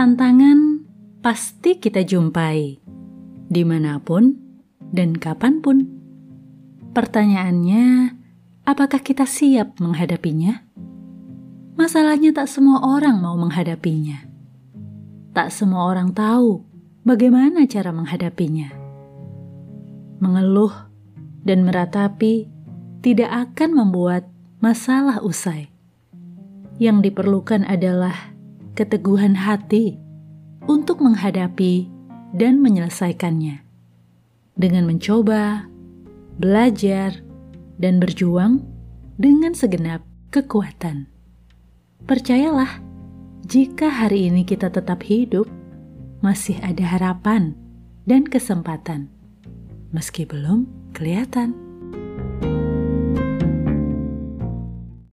Tantangan 0.00 0.80
pasti 1.20 1.76
kita 1.76 2.00
jumpai, 2.00 2.80
di 3.52 3.62
mana 3.68 4.00
pun 4.00 4.32
dan 4.96 5.12
kapan 5.12 5.60
pun. 5.60 5.84
Pertanyaannya, 6.96 8.08
apakah 8.64 9.04
kita 9.04 9.28
siap 9.28 9.76
menghadapinya? 9.76 10.64
Masalahnya 11.76 12.32
tak 12.32 12.48
semua 12.48 12.80
orang 12.80 13.20
mau 13.20 13.36
menghadapinya. 13.36 14.24
Tak 15.36 15.52
semua 15.52 15.92
orang 15.92 16.16
tahu 16.16 16.64
bagaimana 17.04 17.68
cara 17.68 17.92
menghadapinya. 17.92 18.72
Mengeluh 20.16 20.72
dan 21.44 21.60
meratapi 21.68 22.48
tidak 23.04 23.52
akan 23.52 23.84
membuat 23.84 24.24
masalah 24.64 25.20
usai. 25.20 25.68
Yang 26.80 27.12
diperlukan 27.12 27.68
adalah 27.68 28.39
keteguhan 28.80 29.36
hati 29.36 30.00
untuk 30.64 31.04
menghadapi 31.04 31.84
dan 32.32 32.64
menyelesaikannya. 32.64 33.60
Dengan 34.56 34.88
mencoba, 34.88 35.68
belajar, 36.40 37.20
dan 37.76 38.00
berjuang 38.00 38.64
dengan 39.20 39.52
segenap 39.52 40.00
kekuatan. 40.32 41.12
Percayalah, 42.08 42.80
jika 43.44 43.92
hari 43.92 44.32
ini 44.32 44.48
kita 44.48 44.72
tetap 44.72 45.04
hidup, 45.04 45.44
masih 46.24 46.56
ada 46.64 46.84
harapan 46.88 47.52
dan 48.08 48.24
kesempatan, 48.24 49.12
meski 49.92 50.24
belum 50.24 50.64
kelihatan. 50.96 51.69